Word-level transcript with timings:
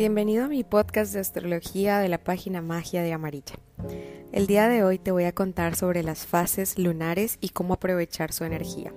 Bienvenido 0.00 0.46
a 0.46 0.48
mi 0.48 0.64
podcast 0.64 1.12
de 1.12 1.20
astrología 1.20 1.98
de 1.98 2.08
la 2.08 2.16
página 2.16 2.62
Magia 2.62 3.02
de 3.02 3.12
Amarilla. 3.12 3.56
El 4.32 4.46
día 4.46 4.66
de 4.66 4.82
hoy 4.82 4.98
te 4.98 5.10
voy 5.10 5.24
a 5.24 5.34
contar 5.34 5.76
sobre 5.76 6.02
las 6.02 6.24
fases 6.24 6.78
lunares 6.78 7.36
y 7.42 7.50
cómo 7.50 7.74
aprovechar 7.74 8.32
su 8.32 8.44
energía. 8.44 8.94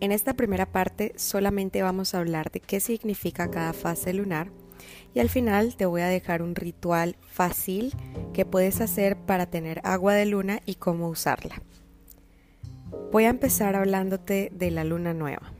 En 0.00 0.10
esta 0.10 0.34
primera 0.34 0.66
parte 0.66 1.12
solamente 1.14 1.80
vamos 1.82 2.12
a 2.12 2.18
hablar 2.18 2.50
de 2.50 2.58
qué 2.58 2.80
significa 2.80 3.52
cada 3.52 3.72
fase 3.72 4.12
lunar 4.14 4.50
y 5.14 5.20
al 5.20 5.28
final 5.28 5.76
te 5.76 5.86
voy 5.86 6.00
a 6.00 6.08
dejar 6.08 6.42
un 6.42 6.56
ritual 6.56 7.14
fácil 7.28 7.94
que 8.34 8.44
puedes 8.44 8.80
hacer 8.80 9.16
para 9.16 9.46
tener 9.46 9.80
agua 9.84 10.14
de 10.14 10.26
luna 10.26 10.58
y 10.66 10.74
cómo 10.74 11.08
usarla. 11.08 11.62
Voy 13.12 13.26
a 13.26 13.30
empezar 13.30 13.76
hablándote 13.76 14.50
de 14.52 14.72
la 14.72 14.82
luna 14.82 15.14
nueva. 15.14 15.52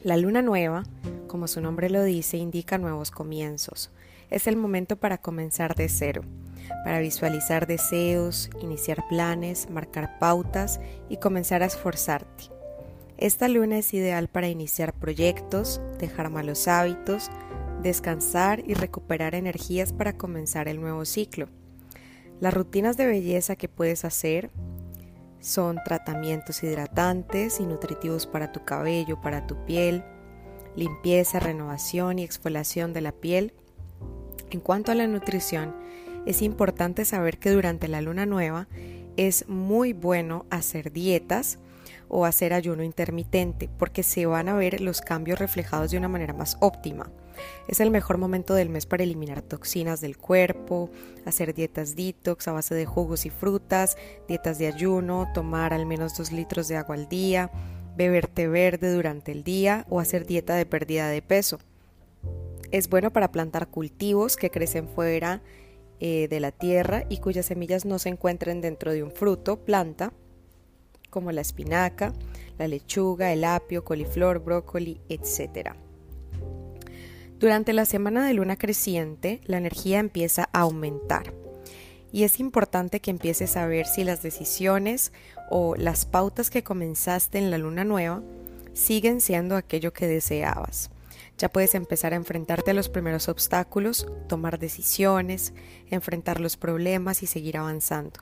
La 0.00 0.16
luna 0.16 0.42
nueva, 0.42 0.84
como 1.26 1.48
su 1.48 1.60
nombre 1.60 1.90
lo 1.90 2.02
dice, 2.02 2.36
indica 2.36 2.78
nuevos 2.78 3.10
comienzos. 3.10 3.90
Es 4.30 4.46
el 4.46 4.56
momento 4.56 4.96
para 4.96 5.18
comenzar 5.18 5.74
de 5.74 5.88
cero, 5.88 6.22
para 6.84 7.00
visualizar 7.00 7.66
deseos, 7.66 8.50
iniciar 8.60 9.04
planes, 9.08 9.68
marcar 9.70 10.18
pautas 10.18 10.80
y 11.08 11.18
comenzar 11.18 11.62
a 11.62 11.66
esforzarte. 11.66 12.44
Esta 13.16 13.48
luna 13.48 13.78
es 13.78 13.94
ideal 13.94 14.28
para 14.28 14.48
iniciar 14.48 14.92
proyectos, 14.92 15.80
dejar 15.98 16.30
malos 16.30 16.66
hábitos, 16.66 17.30
descansar 17.82 18.62
y 18.66 18.74
recuperar 18.74 19.34
energías 19.34 19.92
para 19.92 20.16
comenzar 20.16 20.68
el 20.68 20.80
nuevo 20.80 21.04
ciclo. 21.04 21.48
Las 22.40 22.54
rutinas 22.54 22.96
de 22.96 23.06
belleza 23.06 23.56
que 23.56 23.68
puedes 23.68 24.04
hacer 24.04 24.50
son 25.40 25.78
tratamientos 25.84 26.62
hidratantes 26.62 27.60
y 27.60 27.66
nutritivos 27.66 28.26
para 28.26 28.50
tu 28.50 28.64
cabello, 28.64 29.20
para 29.20 29.46
tu 29.46 29.64
piel, 29.66 30.02
limpieza, 30.76 31.40
renovación 31.40 32.18
y 32.18 32.24
exfoliación 32.24 32.92
de 32.92 33.00
la 33.00 33.12
piel. 33.12 33.52
En 34.50 34.60
cuanto 34.60 34.92
a 34.92 34.94
la 34.94 35.06
nutrición, 35.06 35.74
es 36.26 36.42
importante 36.42 37.04
saber 37.04 37.38
que 37.38 37.50
durante 37.50 37.88
la 37.88 38.00
luna 38.00 38.26
nueva 38.26 38.68
es 39.16 39.48
muy 39.48 39.92
bueno 39.92 40.46
hacer 40.50 40.92
dietas 40.92 41.58
o 42.08 42.24
hacer 42.24 42.52
ayuno 42.52 42.82
intermitente 42.82 43.68
porque 43.78 44.02
se 44.02 44.26
van 44.26 44.48
a 44.48 44.54
ver 44.54 44.80
los 44.80 45.00
cambios 45.00 45.38
reflejados 45.38 45.90
de 45.90 45.98
una 45.98 46.08
manera 46.08 46.32
más 46.32 46.56
óptima. 46.60 47.10
Es 47.68 47.80
el 47.80 47.90
mejor 47.90 48.18
momento 48.18 48.54
del 48.54 48.70
mes 48.70 48.86
para 48.86 49.02
eliminar 49.02 49.42
toxinas 49.42 50.00
del 50.00 50.16
cuerpo, 50.16 50.90
hacer 51.24 51.54
dietas 51.54 51.96
detox 51.96 52.46
a 52.48 52.52
base 52.52 52.74
de 52.74 52.86
jugos 52.86 53.26
y 53.26 53.30
frutas, 53.30 53.96
dietas 54.28 54.58
de 54.58 54.68
ayuno, 54.68 55.28
tomar 55.34 55.72
al 55.72 55.86
menos 55.86 56.16
2 56.16 56.32
litros 56.32 56.68
de 56.68 56.76
agua 56.76 56.94
al 56.94 57.08
día, 57.08 57.50
beber 57.96 58.26
té 58.26 58.48
verde 58.48 58.92
durante 58.92 59.32
el 59.32 59.44
día 59.44 59.86
o 59.88 60.00
hacer 60.00 60.26
dieta 60.26 60.54
de 60.54 60.66
pérdida 60.66 61.08
de 61.08 61.22
peso. 61.22 61.58
Es 62.70 62.88
bueno 62.88 63.12
para 63.12 63.30
plantar 63.30 63.68
cultivos 63.68 64.36
que 64.36 64.50
crecen 64.50 64.88
fuera 64.88 65.42
eh, 66.00 66.26
de 66.28 66.40
la 66.40 66.50
tierra 66.50 67.04
y 67.08 67.18
cuyas 67.18 67.46
semillas 67.46 67.84
no 67.84 67.98
se 67.98 68.08
encuentren 68.08 68.60
dentro 68.60 68.92
de 68.92 69.02
un 69.02 69.12
fruto, 69.12 69.64
planta, 69.64 70.12
como 71.10 71.30
la 71.30 71.40
espinaca, 71.40 72.12
la 72.58 72.66
lechuga, 72.66 73.32
el 73.32 73.44
apio, 73.44 73.84
coliflor, 73.84 74.40
brócoli, 74.40 75.00
etc. 75.08 75.70
Durante 77.38 77.72
la 77.72 77.84
semana 77.84 78.26
de 78.26 78.34
luna 78.34 78.56
creciente, 78.56 79.40
la 79.44 79.58
energía 79.58 80.00
empieza 80.00 80.48
a 80.52 80.62
aumentar 80.62 81.43
y 82.14 82.22
es 82.22 82.38
importante 82.38 83.00
que 83.00 83.10
empieces 83.10 83.56
a 83.56 83.66
ver 83.66 83.86
si 83.86 84.04
las 84.04 84.22
decisiones 84.22 85.12
o 85.50 85.74
las 85.74 86.06
pautas 86.06 86.48
que 86.48 86.62
comenzaste 86.62 87.38
en 87.38 87.50
la 87.50 87.58
luna 87.58 87.82
nueva 87.82 88.22
siguen 88.72 89.20
siendo 89.20 89.56
aquello 89.56 89.92
que 89.92 90.06
deseabas. 90.06 90.90
Ya 91.38 91.48
puedes 91.48 91.74
empezar 91.74 92.12
a 92.12 92.16
enfrentarte 92.16 92.70
a 92.70 92.74
los 92.74 92.88
primeros 92.88 93.28
obstáculos, 93.28 94.06
tomar 94.28 94.60
decisiones, 94.60 95.54
enfrentar 95.90 96.38
los 96.38 96.56
problemas 96.56 97.24
y 97.24 97.26
seguir 97.26 97.58
avanzando. 97.58 98.20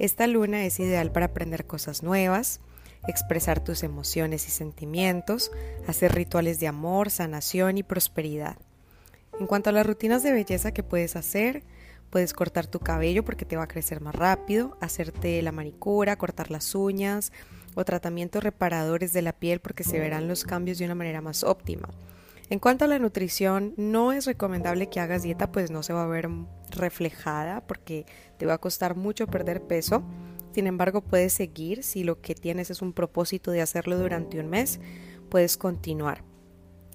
Esta 0.00 0.26
luna 0.26 0.66
es 0.66 0.80
ideal 0.80 1.12
para 1.12 1.26
aprender 1.26 1.66
cosas 1.66 2.02
nuevas, 2.02 2.58
expresar 3.06 3.62
tus 3.62 3.84
emociones 3.84 4.48
y 4.48 4.50
sentimientos, 4.50 5.52
hacer 5.86 6.16
rituales 6.16 6.58
de 6.58 6.66
amor, 6.66 7.10
sanación 7.10 7.78
y 7.78 7.84
prosperidad. 7.84 8.56
En 9.38 9.46
cuanto 9.46 9.70
a 9.70 9.72
las 9.72 9.86
rutinas 9.86 10.24
de 10.24 10.32
belleza 10.32 10.72
que 10.72 10.82
puedes 10.82 11.14
hacer, 11.14 11.62
puedes 12.10 12.32
cortar 12.32 12.66
tu 12.66 12.80
cabello 12.80 13.24
porque 13.24 13.44
te 13.44 13.56
va 13.56 13.64
a 13.64 13.68
crecer 13.68 14.00
más 14.00 14.14
rápido, 14.14 14.76
hacerte 14.80 15.40
la 15.42 15.52
manicura, 15.52 16.16
cortar 16.16 16.50
las 16.50 16.74
uñas 16.74 17.32
o 17.74 17.84
tratamientos 17.84 18.42
reparadores 18.42 19.12
de 19.12 19.22
la 19.22 19.32
piel 19.32 19.60
porque 19.60 19.84
se 19.84 19.98
verán 19.98 20.28
los 20.28 20.44
cambios 20.44 20.78
de 20.78 20.84
una 20.84 20.94
manera 20.94 21.20
más 21.20 21.44
óptima. 21.44 21.88
En 22.50 22.58
cuanto 22.58 22.84
a 22.84 22.88
la 22.88 22.98
nutrición, 22.98 23.74
no 23.76 24.12
es 24.12 24.26
recomendable 24.26 24.88
que 24.88 24.98
hagas 24.98 25.22
dieta, 25.22 25.52
pues 25.52 25.70
no 25.70 25.84
se 25.84 25.92
va 25.92 26.02
a 26.02 26.08
ver 26.08 26.28
reflejada 26.70 27.64
porque 27.64 28.06
te 28.38 28.46
va 28.46 28.54
a 28.54 28.58
costar 28.58 28.96
mucho 28.96 29.28
perder 29.28 29.62
peso. 29.62 30.02
Sin 30.52 30.66
embargo, 30.66 31.00
puedes 31.00 31.32
seguir 31.32 31.84
si 31.84 32.02
lo 32.02 32.20
que 32.20 32.34
tienes 32.34 32.70
es 32.70 32.82
un 32.82 32.92
propósito 32.92 33.52
de 33.52 33.62
hacerlo 33.62 33.96
durante 33.96 34.40
un 34.40 34.50
mes, 34.50 34.80
puedes 35.28 35.56
continuar. 35.56 36.29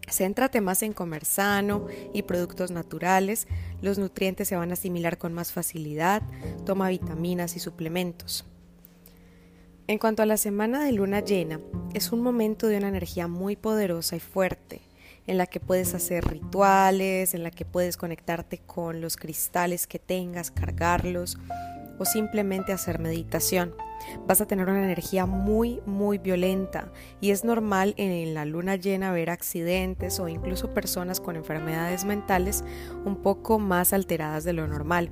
Céntrate 0.09 0.61
más 0.61 0.83
en 0.83 0.93
comer 0.93 1.25
sano 1.25 1.87
y 2.13 2.23
productos 2.23 2.71
naturales, 2.71 3.47
los 3.81 3.97
nutrientes 3.97 4.47
se 4.47 4.55
van 4.55 4.71
a 4.71 4.73
asimilar 4.73 5.17
con 5.17 5.33
más 5.33 5.51
facilidad, 5.51 6.21
toma 6.65 6.89
vitaminas 6.89 7.55
y 7.55 7.59
suplementos. 7.59 8.45
En 9.87 9.99
cuanto 9.99 10.23
a 10.23 10.25
la 10.25 10.37
semana 10.37 10.83
de 10.83 10.91
luna 10.91 11.19
llena, 11.19 11.59
es 11.93 12.11
un 12.11 12.21
momento 12.21 12.67
de 12.67 12.77
una 12.77 12.87
energía 12.87 13.27
muy 13.27 13.55
poderosa 13.55 14.15
y 14.15 14.19
fuerte 14.19 14.81
en 15.27 15.37
la 15.37 15.47
que 15.47 15.59
puedes 15.59 15.93
hacer 15.93 16.25
rituales, 16.25 17.33
en 17.33 17.43
la 17.43 17.51
que 17.51 17.65
puedes 17.65 17.97
conectarte 17.97 18.59
con 18.59 19.01
los 19.01 19.17
cristales 19.17 19.87
que 19.87 19.99
tengas, 19.99 20.51
cargarlos 20.51 21.37
o 21.99 22.05
simplemente 22.05 22.73
hacer 22.73 22.99
meditación. 22.99 23.75
Vas 24.27 24.41
a 24.41 24.47
tener 24.47 24.67
una 24.69 24.83
energía 24.83 25.25
muy, 25.25 25.81
muy 25.85 26.17
violenta 26.17 26.91
y 27.21 27.31
es 27.31 27.43
normal 27.43 27.93
en 27.97 28.33
la 28.33 28.45
luna 28.45 28.75
llena 28.75 29.11
ver 29.11 29.29
accidentes 29.29 30.19
o 30.19 30.27
incluso 30.27 30.73
personas 30.73 31.19
con 31.19 31.35
enfermedades 31.35 32.05
mentales 32.05 32.63
un 33.05 33.17
poco 33.17 33.59
más 33.59 33.93
alteradas 33.93 34.43
de 34.43 34.53
lo 34.53 34.67
normal. 34.67 35.11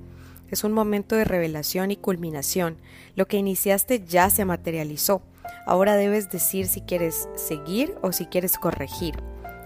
Es 0.50 0.64
un 0.64 0.72
momento 0.72 1.16
de 1.16 1.24
revelación 1.24 1.92
y 1.92 1.98
culminación. 1.98 2.78
Lo 3.16 3.28
que 3.28 3.38
iniciaste 3.38 4.06
ya 4.06 4.30
se 4.30 4.46
materializó. 4.46 5.24
Ahora 5.66 5.96
debes 5.96 6.30
decir 6.30 6.68
si 6.68 6.81
quieres 6.81 7.28
seguir 7.36 7.96
o 8.02 8.12
si 8.12 8.28
quieres 8.28 8.58
corregir. 8.58 9.16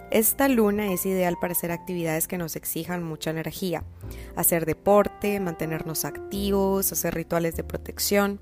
Esta 0.09 0.47
luna 0.47 0.93
es 0.93 1.05
ideal 1.05 1.35
para 1.39 1.51
hacer 1.51 1.71
actividades 1.71 2.29
que 2.29 2.37
nos 2.37 2.55
exijan 2.55 3.03
mucha 3.03 3.31
energía, 3.31 3.83
hacer 4.37 4.65
deporte, 4.65 5.41
mantenernos 5.41 6.05
activos, 6.05 6.93
hacer 6.93 7.13
rituales 7.13 7.57
de 7.57 7.65
protección. 7.65 8.39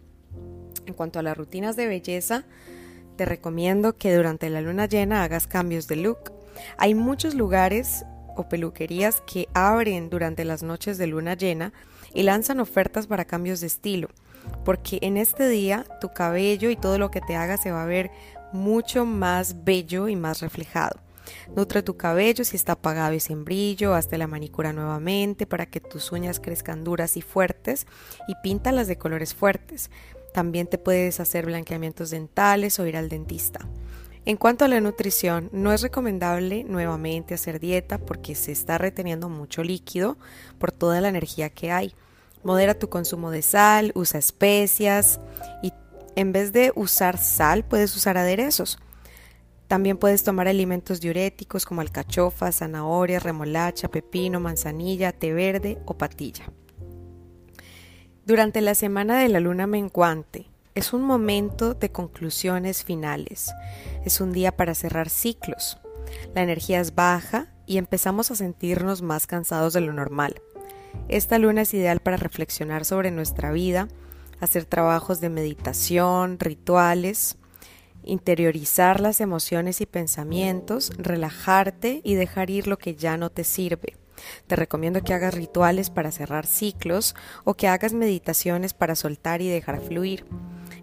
En 0.86 0.94
cuanto 0.94 1.20
a 1.20 1.24
las 1.24 1.38
rutinas 1.38 1.76
de 1.76 1.88
belleza, 1.88 2.46
te 3.16 3.26
recomiendo 3.26 3.98
que 3.98 4.16
durante 4.16 4.50
la 4.50 4.62
luna 4.62 4.88
llena 4.88 5.24
hagas 5.24 5.48
cambios 5.48 5.88
de 5.88 5.96
look. 5.96 6.32
Hay 6.78 6.96
muchos 6.96 7.34
lugares 7.34 8.06
o 8.36 8.50
peluquerías 8.50 9.22
que 9.22 9.48
abren 9.54 10.10
durante 10.10 10.46
las 10.46 10.64
noches 10.64 10.98
de 10.98 11.08
luna 11.08 11.36
llena 11.36 11.74
y 12.14 12.24
lanzan 12.24 12.60
ofertas 12.60 13.08
para 13.08 13.26
cambios 13.26 13.62
de 13.62 13.68
estilo, 13.68 14.10
porque 14.64 15.00
en 15.02 15.18
este 15.18 15.48
día 15.48 15.86
tu 16.02 16.10
cabello 16.10 16.70
y 16.70 16.76
todo 16.76 17.00
lo 17.00 17.12
que 17.12 17.22
te 17.22 17.36
haga 17.36 17.58
se 17.58 17.72
va 17.72 17.84
a 17.84 17.88
ver 17.88 18.12
mucho 18.52 19.06
más 19.06 19.64
bello 19.64 20.08
y 20.08 20.16
más 20.16 20.42
reflejado. 20.42 21.00
Nutre 21.56 21.82
tu 21.82 21.98
cabello 21.98 22.44
si 22.44 22.56
está 22.56 22.74
apagado 22.74 23.14
y 23.14 23.20
sin 23.20 23.46
brillo, 23.46 23.96
hazte 23.96 24.18
la 24.18 24.28
manicura 24.28 24.74
nuevamente 24.74 25.48
para 25.48 25.66
que 25.66 25.80
tus 25.80 26.12
uñas 26.12 26.40
crezcan 26.40 26.84
duras 26.84 27.18
y 27.18 27.22
fuertes 27.22 27.88
y 28.28 28.36
píntalas 28.44 28.88
de 28.88 28.98
colores 28.98 29.34
fuertes. 29.34 29.90
También 30.36 30.68
te 30.68 30.78
puedes 30.78 31.22
hacer 31.22 31.46
blanqueamientos 31.46 32.10
dentales 32.10 32.78
o 32.78 32.86
ir 32.86 32.98
al 32.98 33.08
dentista. 33.08 33.70
En 34.26 34.36
cuanto 34.36 34.66
a 34.66 34.68
la 34.68 34.82
nutrición, 34.82 35.50
no 35.54 35.72
es 35.72 35.82
recomendable 35.82 36.66
nuevamente 36.66 37.34
hacer 37.34 37.62
dieta 37.62 38.00
porque 38.00 38.36
se 38.36 38.52
está 38.52 38.78
reteniendo 38.78 39.30
mucho 39.30 39.64
líquido 39.64 40.18
por 40.60 40.74
toda 40.74 41.00
la 41.00 41.08
energía 41.08 41.50
que 41.50 41.72
hay. 41.72 41.96
Modera 42.44 42.78
tu 42.78 42.90
consumo 42.90 43.32
de 43.32 43.44
sal, 43.44 43.94
usa 43.96 44.20
especias 44.20 45.22
y 45.64 45.72
en 46.18 46.34
vez 46.34 46.52
de 46.52 46.74
usar 46.76 47.18
sal 47.18 47.64
puedes 47.64 47.96
usar 47.96 48.18
aderezos. 48.18 48.78
También 49.70 49.96
puedes 49.96 50.26
tomar 50.26 50.50
alimentos 50.50 51.00
diuréticos 51.00 51.66
como 51.66 51.80
alcachofa, 51.80 52.52
zanahoria, 52.52 53.20
remolacha, 53.20 53.88
pepino, 53.88 54.42
manzanilla, 54.42 55.14
té 55.14 55.32
verde 55.32 55.78
o 55.86 55.98
patilla. 55.98 56.52
Durante 58.26 58.60
la 58.62 58.74
semana 58.74 59.20
de 59.20 59.30
la 59.30 59.40
luna 59.40 59.68
menguante 59.68 60.50
es 60.74 60.94
un 60.94 61.04
momento 61.04 61.76
de 61.76 61.92
conclusiones 61.92 62.84
finales. 62.84 63.54
Es 64.04 64.20
un 64.20 64.34
día 64.34 64.52
para 64.52 64.74
cerrar 64.74 65.10
ciclos. 65.10 65.78
La 66.34 66.42
energía 66.42 66.80
es 66.80 66.96
baja 66.96 67.54
y 67.68 67.78
empezamos 67.78 68.32
a 68.32 68.36
sentirnos 68.36 69.04
más 69.04 69.28
cansados 69.28 69.74
de 69.74 69.82
lo 69.82 69.94
normal. 69.94 70.42
Esta 71.08 71.38
luna 71.38 71.62
es 71.62 71.74
ideal 71.76 72.00
para 72.00 72.18
reflexionar 72.18 72.84
sobre 72.84 73.12
nuestra 73.12 73.52
vida, 73.52 73.90
hacer 74.40 74.66
trabajos 74.66 75.22
de 75.22 75.30
meditación, 75.30 76.40
rituales, 76.40 77.38
interiorizar 78.04 79.02
las 79.02 79.22
emociones 79.22 79.82
y 79.82 79.86
pensamientos, 79.86 80.92
relajarte 80.98 82.02
y 82.04 82.16
dejar 82.16 82.50
ir 82.50 82.66
lo 82.66 82.80
que 82.80 82.96
ya 82.96 83.18
no 83.18 83.30
te 83.30 83.44
sirve. 83.44 83.98
Te 84.48 84.56
recomiendo 84.56 85.04
que 85.04 85.14
hagas 85.14 85.34
rituales 85.34 85.90
para 85.90 86.12
cerrar 86.12 86.46
ciclos 86.46 87.16
o 87.44 87.54
que 87.54 87.68
hagas 87.68 87.94
meditaciones 87.94 88.74
para 88.74 88.96
soltar 88.96 89.42
y 89.42 89.50
dejar 89.50 89.82
fluir. 89.82 90.26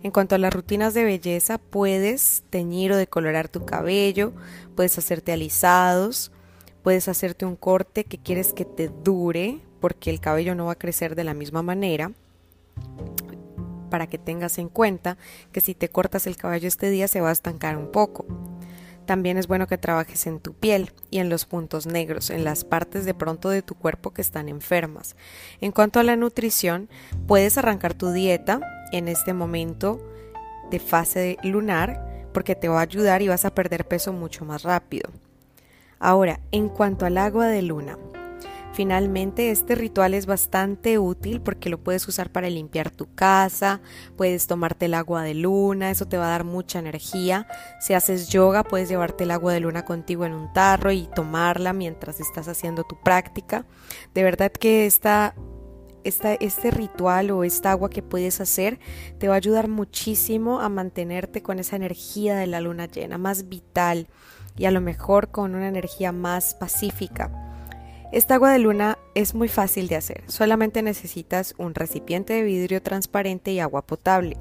En 0.03 0.11
cuanto 0.11 0.35
a 0.35 0.39
las 0.39 0.53
rutinas 0.53 0.95
de 0.95 1.05
belleza, 1.05 1.59
puedes 1.59 2.43
teñir 2.51 2.93
o 2.93 2.97
decolorar 2.97 3.49
tu 3.49 3.65
cabello, 3.65 4.33
puedes 4.75 4.99
hacerte 4.99 5.33
alisados, 5.33 6.33
puedes 6.83 7.09
hacerte 7.09 7.47
un 7.47 7.57
corte 7.57 8.05
que 8.05 8.19
quieres 8.19 8.53
que 8.53 8.65
te 8.65 8.89
dure 8.89 9.61
porque 9.81 10.11
el 10.11 10.21
cabello 10.21 10.55
no 10.55 10.67
va 10.67 10.73
a 10.73 10.79
crecer 10.79 11.15
de 11.15 11.25
la 11.25 11.35
misma 11.35 11.63
manera 11.63 12.13
para 13.91 14.07
que 14.07 14.19
tengas 14.19 14.59
en 14.59 14.69
cuenta 14.69 15.19
que 15.53 15.61
si 15.61 15.75
te 15.75 15.91
cortas 15.91 16.27
el 16.27 16.37
cabello 16.37 16.67
este 16.67 16.89
día 16.89 17.09
se 17.09 17.21
va 17.21 17.29
a 17.29 17.33
estancar 17.33 17.77
un 17.77 17.93
poco. 17.93 18.25
También 19.13 19.37
es 19.37 19.47
bueno 19.47 19.67
que 19.67 19.77
trabajes 19.77 20.27
en 20.27 20.41
tu 20.41 20.55
piel 20.55 20.91
y 21.11 21.19
en 21.19 21.29
los 21.29 21.45
puntos 21.45 21.87
negros, 21.87 22.31
en 22.31 22.45
las 22.45 22.65
partes 22.65 23.05
de 23.05 23.13
pronto 23.13 23.51
de 23.51 23.61
tu 23.61 23.75
cuerpo 23.75 24.15
que 24.15 24.23
están 24.23 24.49
enfermas. 24.49 25.17
En 25.61 25.71
cuanto 25.71 26.01
a 26.01 26.03
la 26.03 26.17
nutrición, 26.17 26.89
puedes 27.27 27.59
arrancar 27.59 27.93
tu 27.93 28.11
dieta 28.11 28.63
en 28.91 29.09
este 29.09 29.35
momento 29.35 30.01
de 30.71 30.79
fase 30.79 31.37
lunar 31.43 32.31
porque 32.33 32.55
te 32.55 32.69
va 32.69 32.79
a 32.79 32.85
ayudar 32.85 33.21
y 33.21 33.29
vas 33.29 33.45
a 33.45 33.55
perder 33.55 33.87
peso 33.87 34.15
mucho 34.15 34.47
más 34.47 34.63
rápido. 34.63 35.11
Ahora, 35.99 36.41
en 36.51 36.71
cuanto 36.71 37.05
al 37.05 37.19
agua 37.19 37.49
de 37.49 37.61
luna, 37.61 37.99
Finalmente, 38.73 39.51
este 39.51 39.75
ritual 39.75 40.15
es 40.15 40.25
bastante 40.25 40.99
útil 40.99 41.43
porque 41.43 41.69
lo 41.69 41.79
puedes 41.79 42.09
usar 42.09 42.33
para 42.33 42.49
limpiar 42.49 42.91
tu 42.91 43.15
casa, 43.15 43.83
puedes 44.17 44.47
tomarte 44.47 44.87
el 44.87 44.95
agua 44.95 45.23
de 45.23 45.35
luna, 45.35 45.91
eso 45.91 46.07
te 46.07 46.17
va 46.17 46.27
a 46.27 46.31
dar 46.31 46.45
mucha 46.45 46.79
energía. 46.79 47.47
Si 47.81 47.93
haces 47.93 48.31
yoga, 48.31 48.65
puedes 48.65 48.89
llevarte 48.89 49.25
el 49.25 49.31
agua 49.31 49.53
de 49.53 49.61
luna 49.61 49.85
contigo 49.85 50.25
en 50.25 50.33
un 50.33 50.53
tarro 50.55 50.91
y 50.91 51.07
tomarla 51.15 51.75
mientras 51.75 52.19
estás 52.19 52.49
haciendo 52.49 52.85
tu 52.85 52.99
práctica. 53.03 53.67
De 54.15 54.23
verdad 54.23 54.51
que 54.51 54.87
esta 54.87 55.35
este 56.05 56.71
ritual 56.73 57.31
o 57.31 57.45
esta 57.45 57.71
agua 57.71 57.89
que 57.89 58.03
puedes 58.03 58.41
hacer 58.41 58.81
te 59.19 59.29
va 59.29 59.35
a 59.35 59.37
ayudar 59.37 59.69
muchísimo 59.69 60.61
a 60.61 60.69
mantenerte 60.69 61.43
con 61.43 61.61
esa 61.61 61.77
energía 61.77 62.37
de 62.37 62.49
la 62.49 62.61
luna 62.61 62.87
llena, 62.87 63.19
más 63.19 63.49
vital 63.49 64.09
y 64.57 64.65
a 64.65 64.73
lo 64.73 64.81
mejor 64.81 65.31
con 65.31 65.55
una 65.55 65.69
energía 65.69 66.11
más 66.11 66.55
pacífica. 66.55 67.52
Esta 68.13 68.35
agua 68.35 68.53
de 68.53 68.59
luna 68.59 68.99
es 69.15 69.35
muy 69.35 69.49
fácil 69.49 69.89
de 69.89 69.97
hacer, 69.97 70.23
solamente 70.27 70.83
necesitas 70.83 71.55
un 71.57 71.75
recipiente 71.75 72.35
de 72.35 72.43
vidrio 72.43 72.83
transparente 72.83 73.53
y 73.53 73.59
agua 73.59 73.87
potable. 73.87 74.37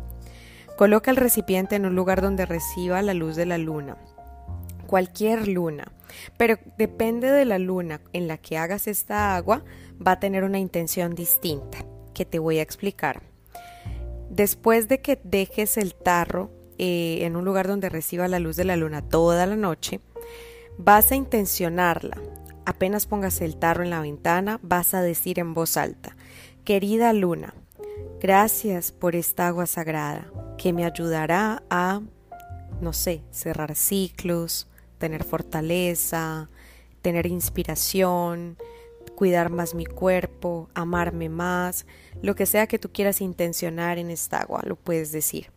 Coloca 0.78 1.10
el 1.10 1.16
recipiente 1.16 1.78
en 1.78 1.86
un 1.86 1.96
lugar 1.96 2.22
donde 2.22 2.46
reciba 2.46 3.02
la 3.02 3.14
luz 3.14 3.38
de 3.38 3.46
la 3.46 3.58
luna, 3.58 3.96
cualquier 4.88 5.48
luna, 5.48 5.94
pero 6.36 6.58
depende 6.78 7.32
de 7.32 7.46
la 7.46 7.60
luna 7.60 8.02
en 8.12 8.28
la 8.28 8.38
que 8.38 8.58
hagas 8.58 8.88
esta 8.88 9.38
agua, 9.38 9.64
va 10.06 10.14
a 10.14 10.20
tener 10.20 10.44
una 10.44 10.60
intención 10.60 11.16
distinta, 11.16 11.86
que 12.14 12.26
te 12.26 12.40
voy 12.40 12.60
a 12.60 12.64
explicar. 12.64 13.22
Después 14.30 14.90
de 14.90 15.00
que 15.00 15.18
dejes 15.24 15.78
el 15.78 15.96
tarro 15.96 16.52
eh, 16.78 17.20
en 17.22 17.38
un 17.38 17.46
lugar 17.46 17.70
donde 17.70 17.88
reciba 17.88 18.28
la 18.28 18.40
luz 18.40 18.58
de 18.58 18.66
la 18.66 18.76
luna 18.76 19.02
toda 19.02 19.46
la 19.46 19.56
noche, 19.56 20.02
vas 20.78 21.14
a 21.14 21.16
intencionarla 21.16 22.18
Apenas 22.66 23.08
pongas 23.08 23.42
el 23.42 23.58
tarro 23.58 23.84
en 23.84 23.90
la 23.90 24.02
ventana, 24.02 24.60
vas 24.62 24.94
a 24.94 25.02
decir 25.02 25.40
en 25.40 25.54
voz 25.54 25.78
alta, 25.78 26.16
querida 26.64 27.12
luna, 27.12 27.56
gracias 28.20 28.92
por 28.92 29.16
esta 29.16 29.48
agua 29.48 29.66
sagrada 29.66 30.32
que 30.58 30.74
me 30.74 30.86
ayudará 30.86 31.64
a, 31.70 32.02
no 32.80 32.94
sé, 32.94 33.24
cerrar 33.32 33.76
ciclos, 33.76 34.68
tener 35.00 35.24
fortaleza, 35.24 36.50
tener 37.02 37.26
inspiración, 37.26 38.58
cuidar 39.16 39.50
más 39.50 39.74
mi 39.74 39.86
cuerpo, 39.86 40.70
amarme 40.76 41.30
más, 41.30 41.88
lo 42.22 42.36
que 42.36 42.46
sea 42.46 42.68
que 42.68 42.80
tú 42.80 42.92
quieras 42.92 43.22
intencionar 43.22 43.98
en 43.98 44.12
esta 44.12 44.38
agua, 44.38 44.62
lo 44.66 44.76
puedes 44.76 45.12
decir. 45.12 45.52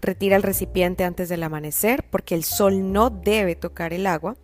Retira 0.00 0.36
el 0.36 0.42
recipiente 0.42 1.04
antes 1.04 1.28
del 1.28 1.42
amanecer 1.42 2.04
porque 2.10 2.34
el 2.34 2.44
sol 2.44 2.92
no 2.92 3.10
debe 3.10 3.54
tocar 3.54 3.92
el 3.92 4.06
agua 4.06 4.36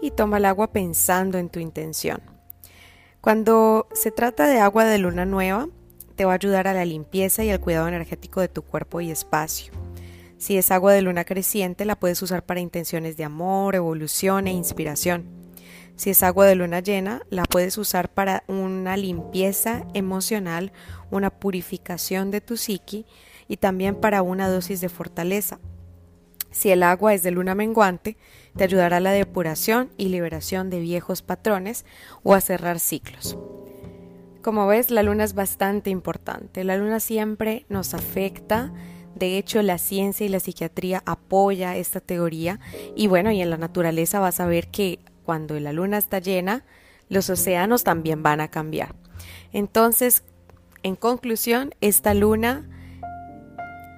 y 0.00 0.12
toma 0.12 0.38
el 0.38 0.44
agua 0.44 0.72
pensando 0.72 1.38
en 1.38 1.48
tu 1.48 1.58
intención. 1.60 2.20
Cuando 3.20 3.88
se 3.92 4.10
trata 4.10 4.46
de 4.46 4.60
agua 4.60 4.84
de 4.84 4.98
luna 4.98 5.26
nueva, 5.26 5.68
te 6.16 6.24
va 6.24 6.32
a 6.32 6.36
ayudar 6.36 6.68
a 6.68 6.74
la 6.74 6.84
limpieza 6.84 7.44
y 7.44 7.50
al 7.50 7.60
cuidado 7.60 7.88
energético 7.88 8.40
de 8.40 8.48
tu 8.48 8.62
cuerpo 8.62 9.00
y 9.00 9.10
espacio. 9.10 9.72
Si 10.38 10.56
es 10.56 10.70
agua 10.70 10.94
de 10.94 11.02
luna 11.02 11.24
creciente, 11.24 11.84
la 11.84 11.96
puedes 11.96 12.22
usar 12.22 12.44
para 12.44 12.60
intenciones 12.60 13.16
de 13.18 13.24
amor, 13.24 13.74
evolución 13.74 14.46
e 14.46 14.52
inspiración. 14.52 15.26
Si 15.96 16.08
es 16.08 16.22
agua 16.22 16.46
de 16.46 16.54
luna 16.54 16.80
llena, 16.80 17.20
la 17.28 17.42
puedes 17.44 17.76
usar 17.76 18.08
para 18.08 18.42
una 18.48 18.96
limpieza 18.96 19.84
emocional, 19.92 20.72
una 21.10 21.30
purificación 21.30 22.30
de 22.30 22.40
tu 22.40 22.56
psiqui 22.56 23.06
y 23.48 23.56
también 23.56 23.94
para 23.96 24.22
una 24.22 24.48
dosis 24.48 24.80
de 24.80 24.88
fortaleza. 24.88 25.58
Si 26.50 26.70
el 26.70 26.82
agua 26.82 27.14
es 27.14 27.22
de 27.22 27.30
luna 27.30 27.54
menguante, 27.54 28.16
te 28.56 28.64
ayudará 28.64 28.96
a 28.96 29.00
la 29.00 29.12
depuración 29.12 29.90
y 29.96 30.08
liberación 30.08 30.68
de 30.70 30.80
viejos 30.80 31.22
patrones 31.22 31.84
o 32.22 32.34
a 32.34 32.40
cerrar 32.40 32.80
ciclos. 32.80 33.38
Como 34.42 34.66
ves, 34.66 34.90
la 34.90 35.02
luna 35.02 35.24
es 35.24 35.34
bastante 35.34 35.90
importante. 35.90 36.64
La 36.64 36.76
luna 36.76 36.98
siempre 36.98 37.66
nos 37.68 37.94
afecta. 37.94 38.72
De 39.14 39.36
hecho, 39.36 39.62
la 39.62 39.78
ciencia 39.78 40.24
y 40.24 40.30
la 40.30 40.40
psiquiatría 40.40 41.02
apoya 41.04 41.76
esta 41.76 42.00
teoría. 42.00 42.58
Y 42.96 43.06
bueno, 43.06 43.30
y 43.30 43.42
en 43.42 43.50
la 43.50 43.58
naturaleza 43.58 44.18
vas 44.18 44.40
a 44.40 44.46
ver 44.46 44.68
que 44.68 44.98
cuando 45.24 45.60
la 45.60 45.72
luna 45.72 45.98
está 45.98 46.20
llena, 46.20 46.64
los 47.08 47.28
océanos 47.28 47.84
también 47.84 48.22
van 48.22 48.40
a 48.40 48.48
cambiar. 48.48 48.94
Entonces, 49.52 50.24
en 50.82 50.96
conclusión, 50.96 51.74
esta 51.80 52.14
luna 52.14 52.68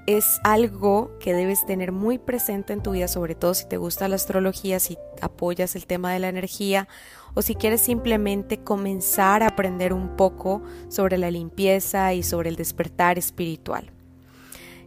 es 0.07 0.41
algo 0.43 1.17
que 1.21 1.33
debes 1.33 1.65
tener 1.65 1.93
muy 1.93 2.19
presente 2.19 2.73
en 2.73 2.83
tu 2.83 2.93
vida, 2.93 3.07
sobre 3.07 3.35
todo 3.35 3.55
si 3.55 3.69
te 3.69 3.77
gusta 3.77 4.09
la 4.09 4.17
astrología, 4.17 4.81
si 4.81 4.99
apoyas 5.21 5.77
el 5.77 5.87
tema 5.87 6.13
de 6.13 6.19
la 6.19 6.29
energía 6.29 6.89
o 7.35 7.43
si 7.43 7.55
quieres 7.55 7.81
simplemente 7.81 8.59
comenzar 8.59 9.43
a 9.43 9.49
aprender 9.49 9.93
un 9.93 10.17
poco 10.17 10.63
sobre 10.89 11.19
la 11.19 11.31
limpieza 11.31 12.15
y 12.15 12.23
sobre 12.23 12.51
el 12.51 12.57
despertar 12.57 13.17
espiritual. 13.17 13.93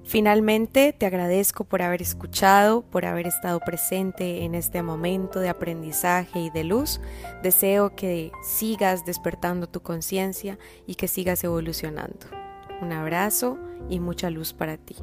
Finalmente, 0.05 0.93
te 0.93 1.07
agradezco 1.07 1.63
por 1.63 1.81
haber 1.81 2.03
escuchado, 2.03 2.83
por 2.83 3.05
haber 3.05 3.25
estado 3.25 3.59
presente 3.59 4.43
en 4.43 4.53
este 4.53 4.83
momento 4.83 5.39
de 5.39 5.49
aprendizaje 5.49 6.39
y 6.39 6.49
de 6.51 6.63
luz. 6.63 7.01
Deseo 7.41 7.95
que 7.95 8.31
sigas 8.43 9.03
despertando 9.03 9.67
tu 9.67 9.81
conciencia 9.81 10.59
y 10.85 10.93
que 10.93 11.07
sigas 11.07 11.43
evolucionando. 11.43 12.27
Un 12.81 12.91
abrazo 12.91 13.57
y 13.89 13.99
mucha 13.99 14.29
luz 14.29 14.53
para 14.53 14.77
ti. 14.77 14.95